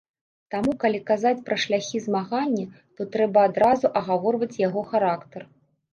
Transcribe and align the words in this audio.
Таму 0.53 0.71
калі 0.83 1.01
казаць 1.09 1.41
пра 1.49 1.57
шляхі 1.65 2.01
змагання, 2.07 2.65
то 2.97 3.01
трэба 3.17 3.47
адразу 3.51 3.87
агаворваць 4.03 4.61
яго 4.67 4.81
характар. 4.95 5.41